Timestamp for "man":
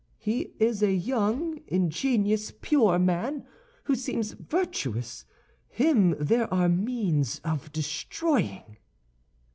2.97-3.45